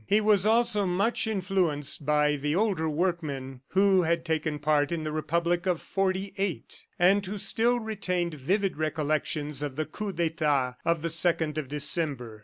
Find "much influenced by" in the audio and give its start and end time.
0.87-2.35